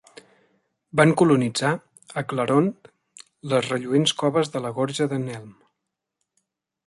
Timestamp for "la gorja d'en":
4.67-5.27